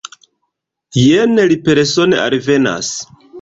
[1.01, 2.91] Jen li persone alvenas.